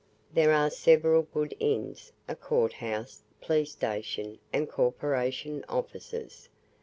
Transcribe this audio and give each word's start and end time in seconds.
There 0.33 0.51
are 0.51 0.71
several 0.71 1.21
good 1.21 1.53
inns, 1.59 2.11
a 2.27 2.35
court 2.35 2.73
house, 2.73 3.21
police 3.39 3.73
station, 3.73 4.39
and 4.51 4.67
corporation 4.67 5.63
offices. 5.69 6.49